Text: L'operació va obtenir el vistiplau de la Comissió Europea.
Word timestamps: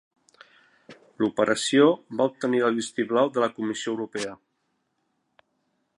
L'operació 1.23 1.85
va 2.21 2.27
obtenir 2.31 2.63
el 2.69 2.79
vistiplau 2.81 3.31
de 3.37 3.45
la 3.47 3.51
Comissió 3.61 3.95
Europea. 3.97 4.35